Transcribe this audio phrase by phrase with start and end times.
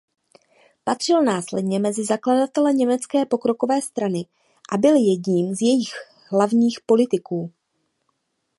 [0.83, 4.25] Patřil následně mezi zakladatele Německé pokrokové strany
[4.73, 5.93] a byl jedním z jejích
[6.29, 7.53] hlavních politiků.